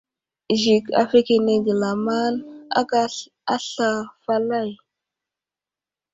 Zik 0.61 0.85
afəkenege 1.01 1.73
lamaŋd 1.81 2.35
aka 2.79 3.01
asla 3.55 3.89
falay. 4.23 4.71